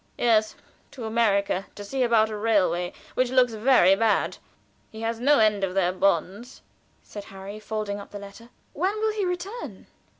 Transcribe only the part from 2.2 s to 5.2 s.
a railway which looks very bad. He has